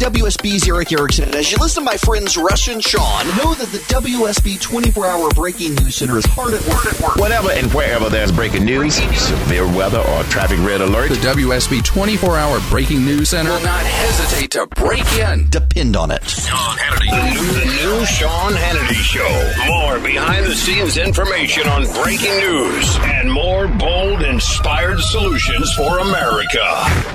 [0.00, 3.68] WSB's Erick Erickson, and as you listen to my friends Rush and Sean, know that
[3.68, 7.16] the WSB 24-hour breaking news center is hard at work.
[7.16, 12.60] Whenever and wherever there's breaking news, severe weather, or traffic red alert, the WSB 24-hour
[12.70, 15.50] breaking news center will not hesitate to break in.
[15.50, 16.24] Depend on it.
[16.24, 17.10] Sean Hannity.
[17.10, 19.52] The new, the new Sean Hannity Show.
[19.66, 26.64] More behind-the-scenes information on breaking news and more bold, inspired solutions for America.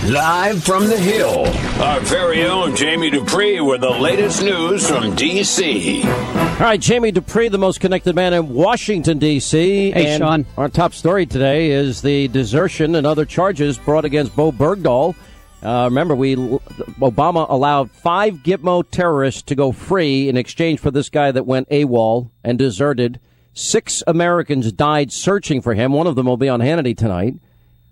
[0.05, 1.47] Live from the Hill,
[1.81, 6.03] our very own Jamie Dupree with the latest news from D.C.
[6.03, 9.91] All right, Jamie Dupree, the most connected man in Washington, D.C.
[9.91, 10.45] Hey, and Sean.
[10.57, 15.15] Our top story today is the desertion and other charges brought against Bowe Bergdahl.
[15.63, 21.09] Uh, remember, we Obama allowed five Gitmo terrorists to go free in exchange for this
[21.09, 23.21] guy that went AWOL and deserted.
[23.53, 25.93] Six Americans died searching for him.
[25.93, 27.35] One of them will be on Hannity tonight.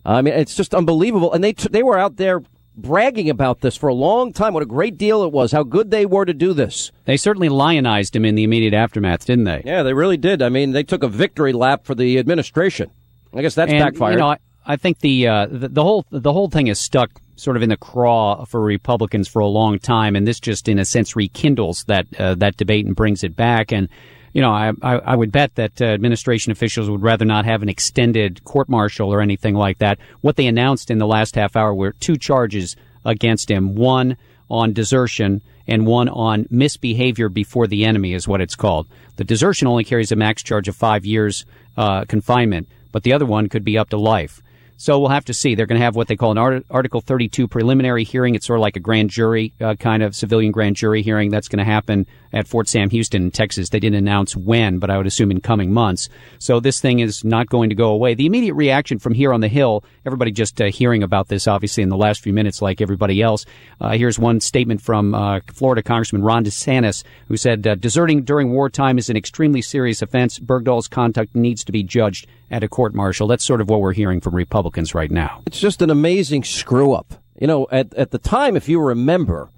[0.06, 1.32] I mean, it's just unbelievable.
[1.32, 2.44] And they t- they were out there
[2.76, 4.54] bragging about this for a long time.
[4.54, 5.52] What a great deal it was.
[5.52, 6.92] How good they were to do this.
[7.06, 9.62] They certainly lionized him in the immediate aftermath, didn't they?
[9.66, 10.42] Yeah, they really did.
[10.42, 12.92] I mean, they took a victory lap for the administration.
[13.34, 14.14] I guess that's and, backfired.
[14.14, 17.10] You know, I, I think the, uh, the the whole the whole thing is stuck
[17.36, 20.80] sort of in the craw for Republicans for a long time, and this just in
[20.80, 23.72] a sense rekindles that uh, that debate and brings it back.
[23.72, 23.90] And
[24.34, 27.62] you know, I, I, I would bet that uh, administration officials would rather not have
[27.62, 30.00] an extended court martial or anything like that.
[30.22, 34.18] What they announced in the last half hour were two charges against him: one
[34.50, 38.88] on desertion and one on misbehavior before the enemy, is what it's called.
[39.16, 41.46] The desertion only carries a max charge of five years
[41.78, 44.42] uh, confinement, but the other one could be up to life.
[44.78, 45.56] So we'll have to see.
[45.56, 48.36] They're going to have what they call an Art- Article 32 preliminary hearing.
[48.36, 51.30] It's sort of like a grand jury uh, kind of civilian grand jury hearing.
[51.30, 53.70] That's going to happen at Fort Sam Houston in Texas.
[53.70, 56.10] They didn't announce when, but I would assume in coming months.
[56.40, 58.16] So this thing is not going to go away.
[58.16, 61.84] The immediate reaction from here on the Hill, everybody just uh, hearing about this, obviously,
[61.84, 63.46] in the last few minutes, like everybody else.
[63.80, 68.52] Uh, here's one statement from uh, Florida Congressman Ron DeSantis, who said, uh, deserting during
[68.52, 70.40] wartime is an extremely serious offense.
[70.40, 73.28] Bergdahl's conduct needs to be judged at a court martial.
[73.28, 74.63] That's sort of what we're hearing from Republicans
[74.94, 75.42] right now.
[75.46, 77.14] It's just an amazing screw up.
[77.40, 79.50] You know, at, at the time, if you remember,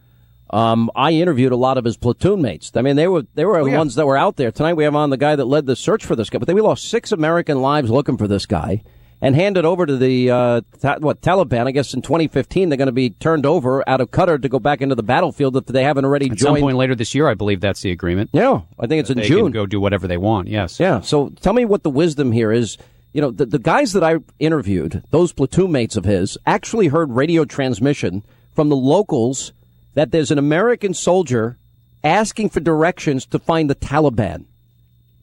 [0.50, 2.72] um, I interviewed a lot of his platoon mates.
[2.76, 3.78] I mean, they were they were the yeah.
[3.78, 4.52] ones that were out there.
[4.52, 6.40] Tonight we have on the guy that led the search for this guy.
[6.40, 8.82] But then we lost six American lives looking for this guy
[9.22, 11.68] and handed over to the uh, ta- what Taliban.
[11.68, 14.60] I guess in 2015 they're going to be turned over out of Qatar to go
[14.60, 16.58] back into the battlefield if they haven't already At joined.
[16.58, 18.30] some point later this year, I believe that's the agreement.
[18.34, 19.46] Yeah, I think it's in they June.
[19.46, 20.48] can go do whatever they want.
[20.48, 20.80] Yes.
[20.80, 21.02] Yeah.
[21.02, 22.78] So tell me what the wisdom here is.
[23.16, 27.12] You know, the, the guys that I interviewed, those platoon mates of his, actually heard
[27.12, 29.53] radio transmission from the locals
[29.94, 31.58] that there's an American soldier
[32.04, 34.48] asking for directions to find the Taliban.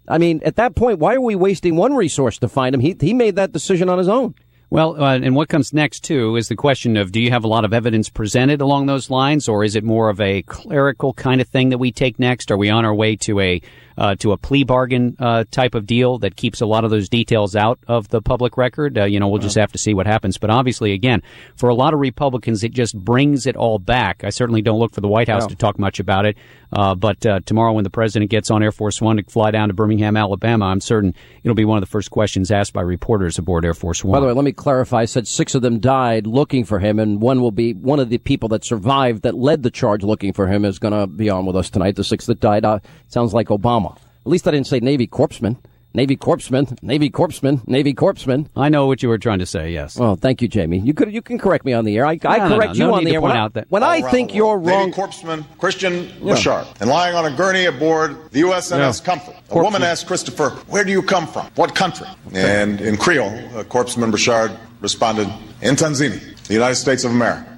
[0.09, 2.81] I mean, at that point, why are we wasting one resource to find him?
[2.81, 4.37] He, he made that decision on his own.
[4.71, 7.49] Well, uh, and what comes next too is the question of: Do you have a
[7.49, 11.43] lot of evidence presented along those lines, or is it more of a clerical kind
[11.43, 12.51] of thing that we take next?
[12.51, 13.61] Are we on our way to a
[13.97, 17.09] uh, to a plea bargain uh, type of deal that keeps a lot of those
[17.09, 18.99] details out of the public record?
[18.99, 20.39] Uh, you know, we'll just have to see what happens.
[20.39, 21.23] But obviously, again,
[21.57, 24.25] for a lot of Republicans, it just brings it all back.
[24.25, 25.49] I certainly don't look for the White House No.
[25.49, 26.37] to talk much about it.
[26.73, 29.69] Uh, but uh, tomorrow, when the president gets on Air Force One to fly down
[29.69, 33.39] to Birmingham, Alabama, I'm certain it'll be one of the first questions asked by reporters
[33.39, 34.15] aboard Air Force One.
[34.17, 35.01] By the way, let me clarify.
[35.03, 38.09] I said six of them died looking for him, and one will be one of
[38.09, 41.29] the people that survived that led the charge looking for him is going to be
[41.29, 41.97] on with us tonight.
[41.97, 43.92] The six that died uh, sounds like Obama.
[44.25, 45.57] At least I didn't say Navy corpsman.
[45.95, 48.49] Navy corpsman, Navy corpsman, Navy corpsman.
[48.57, 49.71] I know what you were trying to say.
[49.73, 49.99] Yes.
[49.99, 50.79] Well, thank you, Jamie.
[50.79, 52.07] You could you can correct me on the air.
[52.07, 52.85] I, I No, no, correct no.
[52.87, 53.21] you No on the air.
[53.21, 54.65] point when I, out that- when I think you're world.
[54.65, 59.35] Navy wrong, corpsman Christian Brossard and lying on a gurney aboard the USNS Comfort.
[59.51, 61.47] A woman asked Christopher, "Where do you come from?
[61.57, 65.29] What country?" And in Creole, uh, corpsman Brossard responded,
[65.61, 67.49] "In Tanzania, the United States of America."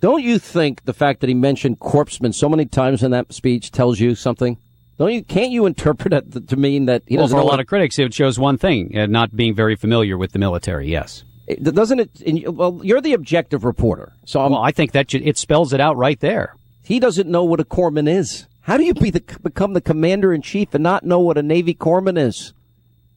[0.00, 3.70] don't you think the fact that he mentioned corpsman so many times in that speech
[3.72, 4.58] tells you something?
[4.98, 5.22] Don't you?
[5.24, 7.66] Can't you interpret it to mean that he well, doesn't for a lot what- of
[7.66, 10.88] critics, it shows one thing: uh, not being very familiar with the military.
[10.90, 11.24] Yes.
[11.46, 12.10] It- Doesn't it?
[12.26, 15.72] and Well, you're the objective reporter, so I'm, Well, I think that should, it spells
[15.74, 16.54] it out right there.
[16.82, 18.46] he doesn't know what a corpsman is.
[18.62, 21.42] How do you be the, become the commander in chief and not know what a
[21.42, 22.54] Navy corpsman is?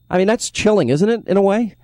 [0.09, 1.25] I mean, that's chilling, isn't it?
[1.27, 1.75] In a way.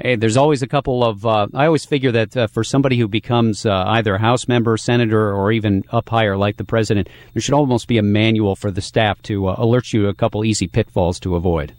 [0.00, 1.26] Hey, there's always a couple of.
[1.26, 4.76] Uh, I always figure that uh, for somebody who becomes uh, either a House member,
[4.76, 8.70] senator, or even up higher, like the president, there should almost be a manual for
[8.70, 11.74] the staff to uh, alert you to a couple easy pitfalls to avoid.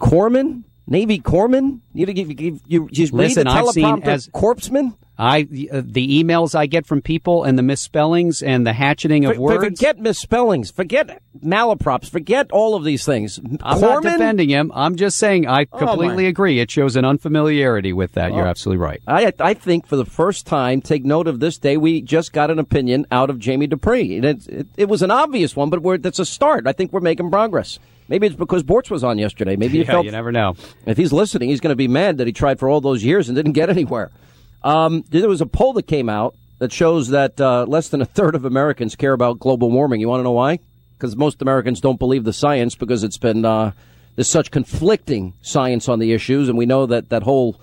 [0.00, 1.80] Corpsman, Navy corpsman.
[1.94, 4.06] You you, you, you just read Listen, the I've seen teleprompter.
[4.06, 4.96] as- corpsman.
[5.20, 5.40] I
[5.70, 9.40] uh, the emails I get from people and the misspellings and the hatcheting of For-
[9.42, 9.64] words.
[9.64, 10.70] Forget misspellings.
[10.70, 12.08] Forget malaprops.
[12.08, 13.38] Forget all of these things.
[13.62, 14.72] I'm not defending him.
[14.74, 16.28] I'm just saying I Oh, completely my.
[16.30, 16.58] agree.
[16.58, 18.32] It shows an unfamiliarity with that.
[18.32, 18.50] You're Oh.
[18.50, 19.02] absolutely right.
[19.06, 22.50] I, I think for the first time, take note of this day, we just got
[22.50, 24.16] an opinion out of Jamie Dupree.
[24.16, 26.66] And it, it, it was an obvious one, but we're, that's a start.
[26.66, 27.78] I think we're making progress.
[28.08, 29.56] Maybe it's because Boortz was on yesterday.
[29.56, 30.56] Maybe he Yeah, felt you never know.
[30.86, 33.28] If he's listening, he's going to be mad that he tried for all those years
[33.28, 34.10] and didn't get anywhere.
[34.62, 38.04] Um, there was a poll that came out that shows that uh, less than a
[38.04, 40.00] third of Americans care about global warming.
[40.00, 40.60] You want to know why?
[40.96, 43.72] Because most Americans don't believe the science because it's been uh,
[44.16, 47.58] there's such conflicting science on the issues, and we know that that whole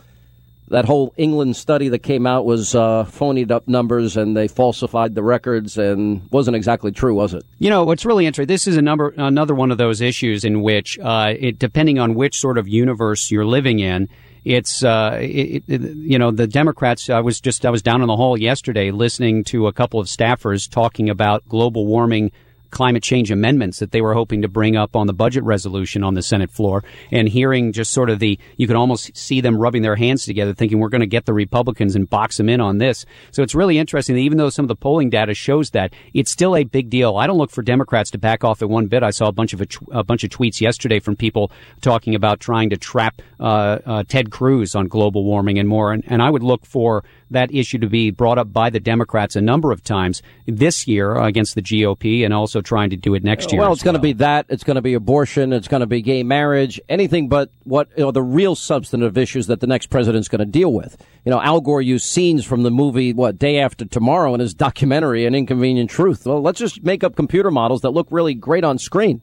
[0.70, 5.16] that whole England study that came out was uh, phonied up numbers and they falsified
[5.16, 7.44] the records and wasn't exactly true, was it?
[7.60, 8.48] You know what's really interesting.
[8.48, 12.16] This is a number, another one of those issues in which, uh, it, depending on
[12.16, 14.10] which sort of universe you're living in,
[14.48, 17.10] it's uh, it, it, you know the Democrats.
[17.10, 20.08] I was just I was down in the hall yesterday listening to a couple of
[20.08, 22.32] staffers talking about global warming.
[22.70, 26.14] Climate change amendments that they were hoping to bring up on the budget resolution on
[26.14, 29.82] the Senate floor, and hearing just sort of the, you can almost see them rubbing
[29.82, 32.78] their hands together, thinking we're going to get the Republicans and box them in on
[32.78, 33.06] this.
[33.32, 36.32] So it's really interesting that even though some of the polling data shows that, it's
[36.32, 37.18] still a big deal.
[37.18, 39.04] I don't look for Democrats to back off at one bit.
[39.04, 42.16] I saw a bunch of a, tw- a bunch of tweets yesterday from people talking
[42.16, 46.22] about trying to trap uh, uh, Ted Cruz on global warming and more, and, and
[46.22, 49.72] I would look for that issue to be brought up by the Democrats a number
[49.72, 53.62] of times this year against the GOP, and also trying to do it next year.
[53.62, 54.46] Well, it's going to be that.
[54.50, 55.54] It's going to be abortion.
[55.54, 56.80] It's going to be gay marriage.
[56.90, 60.46] Anything but what you know, the real substantive issues that the next president's going to
[60.46, 60.98] deal with.
[61.26, 64.54] You know, Al Gore used scenes from the movie "What Day After Tomorrow" in his
[64.54, 68.64] documentary "An Inconvenient Truth." Well, let's just make up computer models that look really great
[68.64, 69.22] on screen.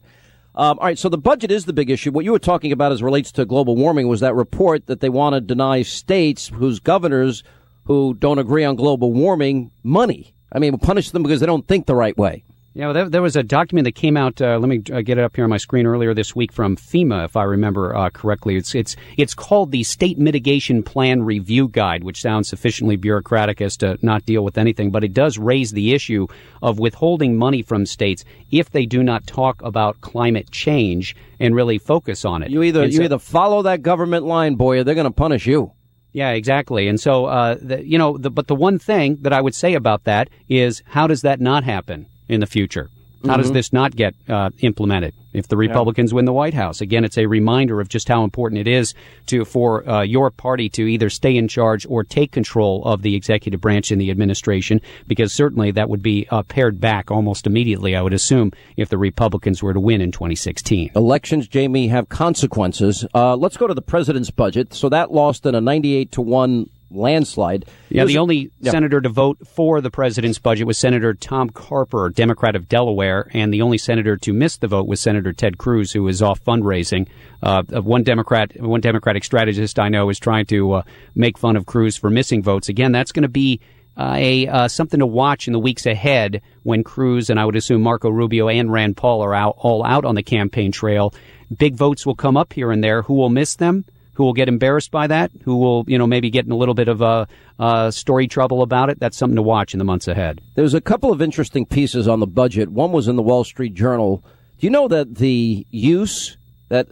[0.57, 2.11] Um, all right, so the budget is the big issue.
[2.11, 5.09] What you were talking about as relates to global warming was that report that they
[5.09, 7.43] want to deny states whose governors
[7.85, 10.33] who don't agree on global warming money.
[10.51, 12.43] I mean, punish them because they don't think the right way.
[12.75, 14.41] Yeah, well, there, there was a document that came out.
[14.41, 16.75] Uh, let me uh, get it up here on my screen earlier this week from
[16.75, 18.57] FEMA, if I remember uh, correctly.
[18.57, 23.77] It's it's it's called the State Mitigation Plan Review Guide, which sounds sufficiently bureaucratic as
[23.77, 26.27] to not deal with anything, but it does raise the issue
[26.61, 31.77] of withholding money from states if they do not talk about climate change and really
[31.77, 32.51] focus on it.
[32.51, 35.71] You either you either follow that government line, boy, or they're going to punish you.
[36.15, 36.87] Yeah, exactly.
[36.87, 39.73] And so, uh, the, you know, the, but the one thing that I would say
[39.73, 42.89] about that is how does that not happen in the future?
[43.25, 43.53] How does Mhm.
[43.53, 46.81] this not get uh, implemented if the Republicans win the White House?
[46.81, 48.93] Again, it's a reminder of just how important it is
[49.27, 53.15] to for uh, your party to either stay in charge or take control of the
[53.15, 57.95] executive branch in the administration, because certainly that would be uh, pared back almost immediately.
[57.95, 60.91] I would assume if the Republicans were to win in 2016.
[60.95, 63.05] Elections, Jamie, have consequences.
[63.13, 64.73] Uh, let's go to the president's budget.
[64.73, 67.65] So that lost in a 98 to 1 landslide.
[67.89, 68.71] Yeah, Here's the only Yeah.
[68.71, 73.53] senator to vote for the president's budget was Senator Tom Carper, Democrat of Delaware, and
[73.53, 77.07] the only senator to miss the vote was Senator Ted Cruz, who was off fundraising.
[77.43, 80.81] Uh, one Democrat, one Democratic strategist I know is trying to uh,
[81.15, 82.69] make fun of Cruz for missing votes.
[82.69, 83.59] Again, that's going to be
[83.97, 87.55] uh, a uh, something to watch in the weeks ahead when Cruz and I would
[87.55, 91.13] assume Marco Rubio and Rand Paul are out all out on the campaign trail.
[91.55, 93.03] Big votes will come up here and there.
[93.03, 93.85] Who will miss them?
[94.15, 95.31] Who will get embarrassed by that?
[95.43, 97.27] Who will, you know, maybe get in a little bit of a
[97.59, 98.99] uh, story trouble about it?
[98.99, 100.41] That's something to watch in the months ahead.
[100.55, 102.69] There's a couple of interesting pieces on the budget.
[102.69, 104.23] One was in the Wall Street Journal.
[104.59, 106.37] Do you know that the use
[106.69, 106.87] that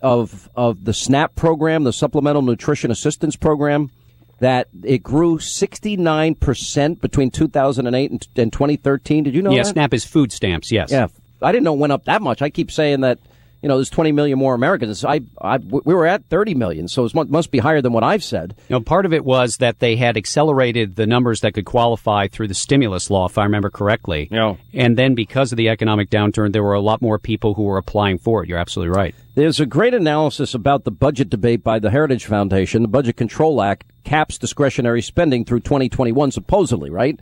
[0.00, 3.90] of of the SNAP program, the Supplemental Nutrition Assistance Program,
[4.38, 9.24] that it grew 69 percent between 2008 and, and 2013?
[9.24, 9.70] Did you know yeah, that?
[9.70, 10.70] SNAP is food stamps.
[10.70, 10.92] Yes.
[10.92, 11.08] Yeah,
[11.42, 12.40] I didn't know it went up that much.
[12.40, 13.18] I keep saying that
[13.62, 15.04] you know there's 20 million more Americans.
[15.04, 18.04] I, I we were at 30 million, so it must- must be higher than what
[18.04, 18.54] I've said.
[18.70, 22.48] No, part of it was that they had accelerated the numbers that could qualify through
[22.48, 24.28] the stimulus law, if I remember correctly.
[24.30, 24.56] Yeah.
[24.72, 27.78] And then because of the economic downturn, there were a lot more people who were
[27.78, 28.48] applying for it.
[28.48, 29.14] You're absolutely right.
[29.34, 32.82] There's a great analysis about the budget debate by the Heritage Foundation.
[32.82, 37.18] The Budget Control Act caps discretionary spending through 2021, supposedly, right?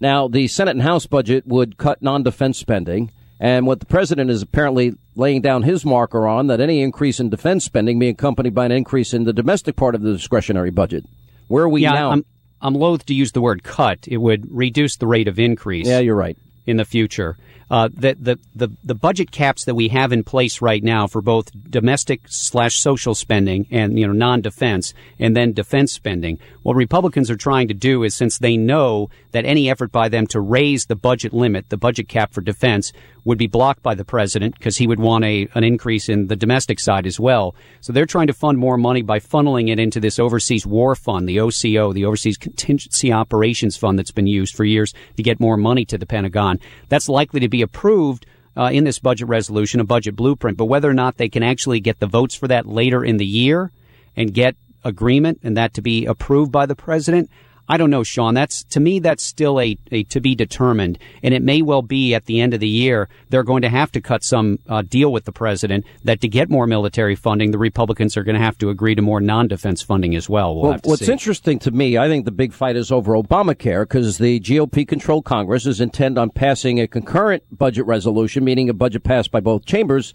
[0.00, 3.10] Now, the Senate and House budget would cut non-defense spending.
[3.40, 7.28] And what the president is apparently laying down his marker on that any increase in
[7.28, 11.04] defense spending be accompanied by an increase in the domestic part of the discretionary budget.
[11.48, 12.12] Where are we yeah, now?
[12.12, 12.24] I'm,
[12.62, 14.06] I'm loath to use the word cut.
[14.06, 15.88] It would reduce the rate of increase.
[15.88, 16.38] Yeah, you're right.
[16.66, 17.36] In the future.
[17.70, 21.20] Uh, that the, the the budget caps that we have in place right now for
[21.20, 26.38] both domestic slash social spending and you know non-defense and then defense spending.
[26.62, 30.26] What Republicans are trying to do is since they know that any effort by them
[30.28, 32.92] to raise the budget limit, the budget cap for defense,
[33.24, 36.36] would be blocked by the president because he would want a an increase in the
[36.36, 37.54] domestic side as well.
[37.80, 41.28] So they're trying to fund more money by funneling it into this overseas war fund,
[41.28, 45.56] the OCO, the Overseas Contingency Operations Fund that's been used for years to get more
[45.56, 46.58] money to the Pentagon.
[46.88, 50.56] That's likely to be approved uh, in this budget resolution, a budget blueprint.
[50.56, 53.26] But whether or not they can actually get the votes for that later in the
[53.26, 53.70] year
[54.16, 57.30] and get agreement and that to be approved by the president,
[57.68, 58.34] I don't know, Sean.
[58.34, 62.14] That's to me, that's still a, a to be determined, and it may well be
[62.14, 65.12] at the end of the year they're going to have to cut some uh, deal
[65.12, 68.56] with the president that to get more military funding, the Republicans are going to have
[68.58, 70.54] to agree to more non-defense funding as well.
[70.54, 71.12] We'll well what's see.
[71.12, 75.66] interesting to me, I think the big fight is over Obamacare because the GOP-controlled Congress
[75.66, 80.14] is intent on passing a concurrent budget resolution, meaning a budget passed by both chambers.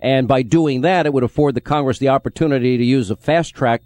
[0.00, 3.54] And by doing that, it would afford the Congress the opportunity to use a fast
[3.54, 3.82] track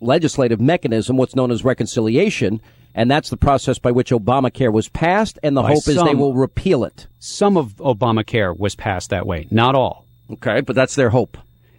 [0.00, 2.60] legislative mechanism, what's known as reconciliation,
[2.94, 6.14] and that's the process by which Obamacare was passed, and the By hope is they
[6.14, 7.06] will repeal it.
[7.18, 10.06] Some of Obamacare was passed that way, not all.
[10.30, 11.36] Okay, but that's their hope.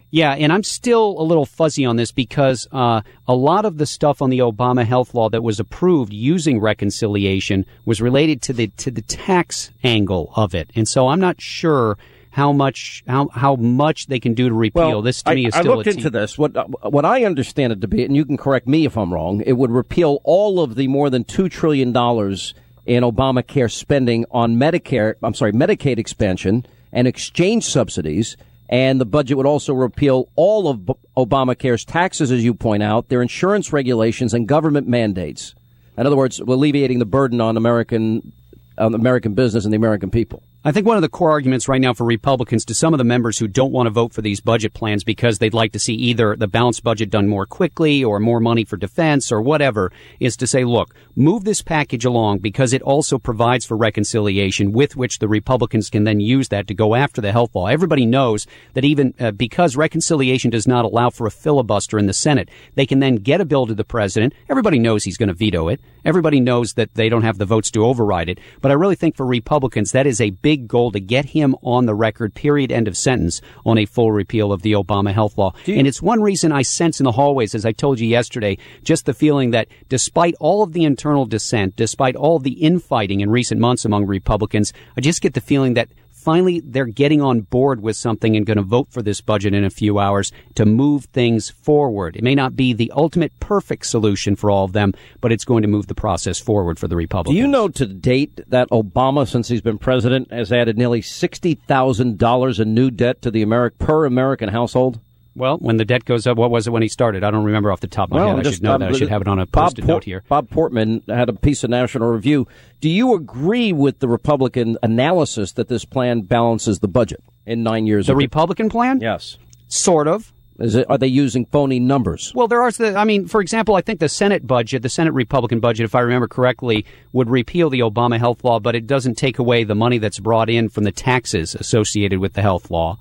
[0.09, 3.85] Yeah, and I'm still a little fuzzy on this because uh, a lot of the
[3.85, 8.67] stuff on the Obama health law that was approved using reconciliation was related to the
[8.77, 11.97] to the tax angle of it, and so I'm not sure
[12.37, 15.01] how much how how much they can do to repeal.
[15.01, 16.37] this to I, me is I still looked a t- into this.
[16.37, 16.53] What
[16.93, 19.41] what I understand it to be, and you can correct me if I'm wrong.
[19.41, 22.53] It would repeal all of the more than two trillion dollars
[22.85, 25.15] in Obamacare spending on Medicare.
[25.23, 26.63] I'm sorry, Medicaid expansion
[26.93, 28.37] and exchange subsidies.
[28.69, 33.21] And the budget would also repeal all of Obamacare's taxes, as you point out, their
[33.21, 35.55] insurance regulations and government mandates.
[35.97, 38.33] In other words, alleviating the burden on American
[38.77, 40.43] on American business and the American people.
[40.67, 43.05] I think one of the core arguments right now for Republicans to some of the
[43.05, 45.93] members who don't want to vote for these budget plans because they'd like to see
[45.93, 50.35] either the balanced budget done more quickly or more money for defense or whatever is
[50.35, 55.19] to say, look, move this package along because it also provides for reconciliation with which
[55.19, 57.67] the Republicans can then use that to go after the health law.
[57.67, 62.13] Everybody knows that even uh, because reconciliation does not allow for a filibuster in the
[62.13, 64.33] Senate, they can then get a bill to the president.
[64.49, 65.79] Everybody knows he's going to veto it.
[66.03, 68.39] Everybody knows that they don't have the votes to override it.
[68.59, 71.85] But I really think for Republicans, that is a big goal to get him on
[71.85, 75.53] the record, period, end of sentence, on a full repeal of the Obama health law.
[75.67, 79.05] and it's one reason I sense in the hallways, as I told you yesterday, just
[79.05, 83.61] the feeling that despite all of the internal dissent, despite all the infighting in recent
[83.61, 85.89] months among Republicans, I just get the feeling that
[86.27, 89.63] finally they're getting on board with something and going to vote for this budget in
[89.63, 92.17] a few hours to move things forward.
[92.17, 94.91] It may not be the ultimate perfect solution for all of them,
[95.21, 97.33] but it's going to move the process forward for the Republicans.
[97.33, 101.53] Do you know to date that Obama, since he's been president, has added nearly sixty
[101.55, 104.99] thousand dollars in new debt to the Ameri- per American household?
[105.37, 107.23] Well, when the debt goes up, what was it when he started?
[107.23, 108.47] I don't remember off the top of my head.
[108.47, 108.89] I should know that.
[108.89, 110.23] I should have it on a post-it note here.
[110.27, 112.47] Bob Portman had a piece of National Review.
[112.81, 117.85] Do you agree with the Republican analysis that this plan balances the budget in nine
[117.85, 118.07] years?
[118.07, 118.99] The Republican plan?
[118.99, 119.37] yes.
[119.67, 120.31] Sort of.
[120.59, 120.89] Is it?
[120.89, 122.31] Are they using phony numbers?
[122.33, 122.71] Well, there are.
[122.79, 125.99] I mean, for example, I think the Senate budget, the Senate Republican budget, if I
[125.99, 129.99] remember correctly, would repeal the Obama health law, but it doesn't take away the money
[129.99, 132.97] that's brought in from the taxes associated with the health law.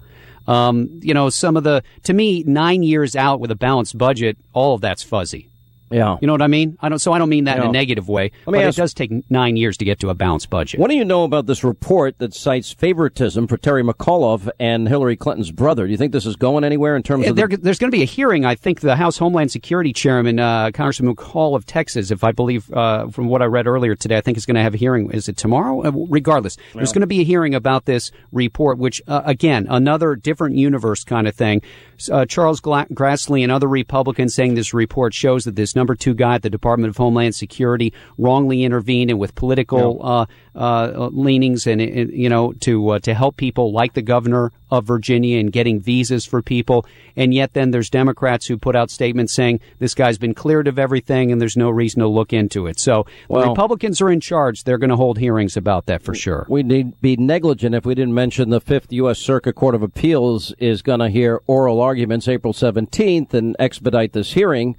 [0.47, 4.39] Um, you know, some of the, to me, nine years out with a balanced budget,
[4.53, 5.49] all of that's fuzzy.
[5.91, 6.17] Yeah.
[6.21, 6.77] You know what I mean?
[6.81, 6.99] I don't.
[6.99, 7.69] So I don't mean that in Yeah.
[7.69, 8.33] a negative way.
[8.47, 10.81] Let me but ask- it does take nine years to get to a balanced budget.
[10.81, 15.17] What do you know about this report that cites favoritism for Terry McAuliffe and Hillary
[15.17, 15.85] Clinton's brother?
[15.87, 17.97] Do you think this is going anywhere in terms of There, the, there's going to
[17.97, 18.45] be a hearing.
[18.45, 22.73] I think the House Homeland Security Chairman, uh, Congressman McCaul of Texas, if I believe
[22.73, 25.11] uh, from what I read earlier today, I think is going to have a hearing.
[25.13, 25.83] Is it tomorrow?
[25.85, 30.17] Uh, regardless, there's going to be a hearing about this report, which uh, again, another
[30.17, 31.63] different universe kind of thing.
[32.11, 36.15] Uh, Charles Gla- Grassley and other Republicans saying this report shows that this number two
[36.15, 41.67] guy at the Department of Homeland Security wrongly intervened and with political uh, uh, leanings
[41.67, 45.53] and, and you know to uh, to help people like the governor of Virginia and
[45.53, 49.95] getting visas for people, and yet then there's Democrats who put out statements saying this
[49.95, 52.81] guy's been cleared of everything and there's no reason to look into it.
[52.81, 56.47] So the Republicans are in charge; they're going to hold hearings about that for sure.
[56.49, 59.19] We'd be negligent if we didn't mention the Fifth U.S.
[59.19, 64.33] Circuit Court of Appeals is going to hear oral arguments April 17th and expedite this
[64.33, 64.77] hearing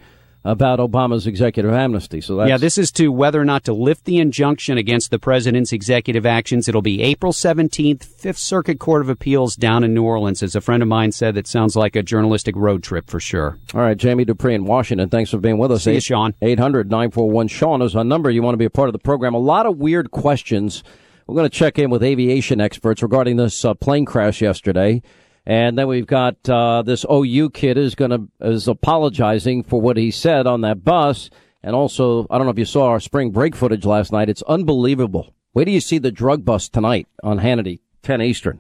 [0.48, 2.22] about Obama's executive amnesty.
[2.22, 5.20] So that's Yeah, this is to whether or not to lift the injunction against the
[5.20, 6.70] president's executive actions.
[6.70, 10.42] It'll be April 17th, Fifth Circuit Court of Appeals down in New Orleans.
[10.42, 13.58] As a friend of mine said, that sounds like a journalistic road trip for sure.
[13.74, 15.10] All right, Jamie Dupree in Washington.
[15.10, 15.84] Thanks for being with us.
[15.84, 16.34] See you, Sean.
[16.42, 18.30] 800 941 Sean is our number.
[18.30, 19.34] You want to be a part of the program.
[19.34, 20.82] A lot of weird questions
[21.28, 25.02] We're going to check in with aviation experts regarding this uh, plane crash yesterday.
[25.48, 29.96] And then we've got uh, this OU kid is going to is apologizing for what
[29.96, 31.30] he said on that bus.
[31.64, 34.28] And also, I don't know if you saw our spring break footage last night.
[34.28, 35.34] It's unbelievable.
[35.54, 38.60] Where do you see the drug bust tonight on Hannity, 10 Eastern.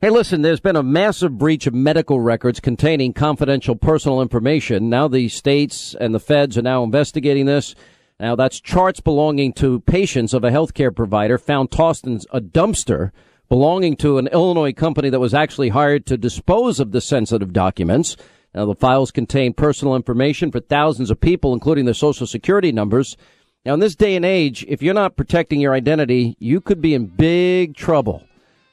[0.00, 4.88] Hey, listen, there's been a massive breach of medical records containing confidential personal information.
[4.88, 7.74] Now the states and the feds are now investigating this.
[8.20, 13.10] Now that's charts belonging to patients of a healthcare provider found tossed in a dumpster
[13.50, 18.16] belonging to an Illinois company that was actually hired to dispose of the sensitive documents.
[18.54, 23.16] Now the files contain personal information for thousands of people, including their social security numbers.
[23.66, 26.94] Now in this day and age, if you're not protecting your identity, you could be
[26.94, 28.24] in big trouble.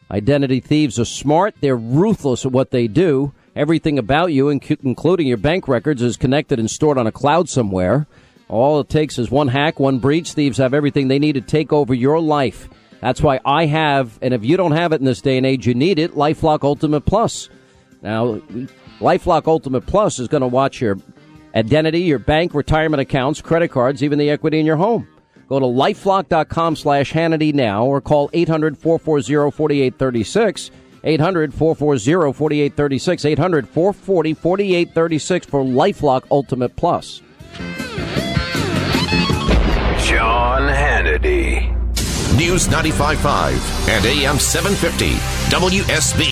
[0.09, 1.55] Identity thieves are smart.
[1.59, 3.33] They're ruthless at what they do.
[3.55, 8.07] Everything about you, including your bank records, is connected and stored on a cloud somewhere.
[8.47, 10.31] All it takes is one hack, one breach.
[10.33, 12.69] Thieves have everything they need to take over your life.
[13.01, 15.67] That's why I have, and if you don't have it in this day and age,
[15.67, 17.49] you need it, LifeLock Ultimate Plus.
[18.01, 18.35] Now,
[18.99, 20.97] LifeLock Ultimate Plus is going to watch your
[21.55, 25.07] identity, your bank, retirement accounts, credit cards, even the equity in your home.
[25.47, 30.71] Go to lifelock.com slash Hannity now or call 800 440 4836.
[31.03, 33.25] 800 440 4836.
[33.25, 37.21] 800 440 4836 for Lifelock Ultimate Plus.
[40.03, 41.76] Sean Hannity.
[42.37, 45.15] News 95.5 and AM 750.
[45.49, 46.25] WSB.